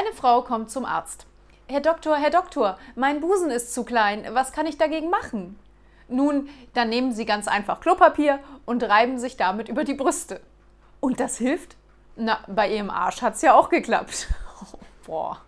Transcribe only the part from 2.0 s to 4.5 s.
Herr Doktor, mein Busen ist zu klein.